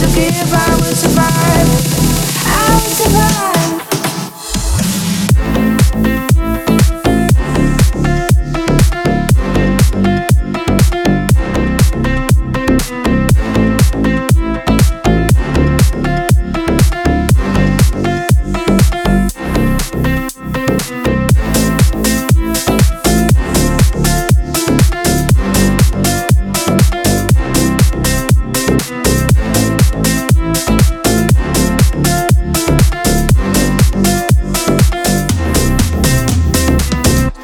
to 0.00 0.06
give, 0.14 0.52
I 0.52 0.76
will 0.80 0.94
survive. 0.94 2.09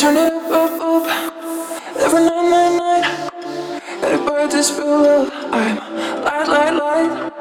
Turn 0.00 0.16
it 0.16 0.32
up, 0.32 0.50
up, 0.50 0.80
up. 0.80 1.04
Every 1.98 2.24
night, 2.24 2.48
night, 2.48 2.76
night. 2.78 3.30
Gotta 4.00 4.16
burn 4.24 4.48
this 4.48 4.70
real 4.78 5.02
love. 5.02 5.30
I'm 5.52 5.76
light, 6.24 6.48
light, 6.48 6.72
light. 6.72 7.32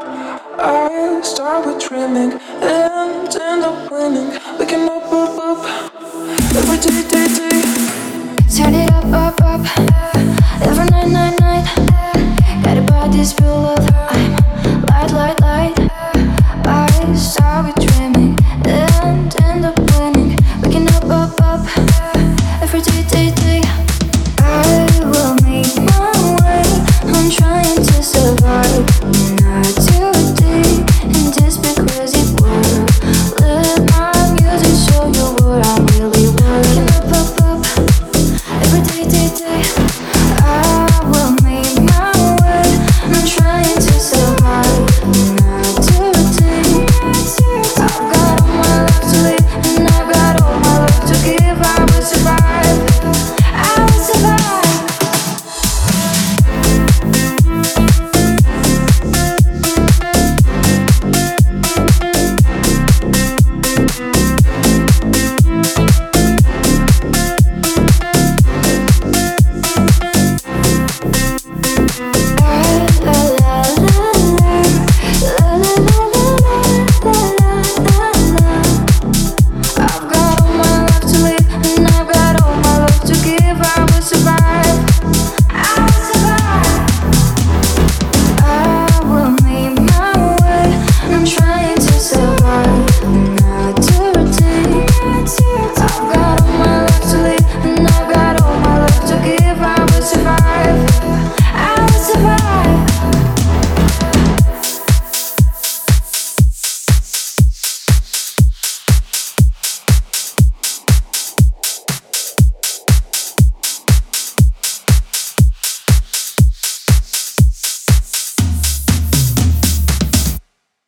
I 0.60 1.22
start 1.24 1.66
with 1.66 1.80
trimming, 1.80 2.32
then 2.60 3.30
end 3.34 3.64
up 3.64 3.90
winning. 3.90 4.38
Looking 4.58 4.90
up, 4.90 5.04
up, 5.04 5.40
up. 5.40 6.02
Every 6.54 6.78
day, 6.80 7.02
day, 7.08 7.28
day. 7.34 7.62
Turn 8.54 8.76
it 8.76 8.92
up, 8.92 9.06
up, 9.06 9.42
up. 9.42 9.66
Every 10.62 10.86
night, 10.92 11.08
night, 11.08 11.40
night. 11.40 12.62
Gotta 12.62 12.82
burn 12.82 13.12
this 13.12 13.34
real 13.40 13.56
love. 13.56 14.09
if 51.52 51.62
I 51.62 51.80
would 51.82 52.04
survive. 52.04 52.69